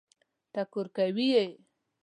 ټکور 0.53 0.87
کوي 0.95 1.27
یې. 1.35 1.45